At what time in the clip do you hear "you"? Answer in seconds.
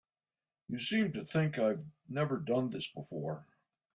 0.67-0.79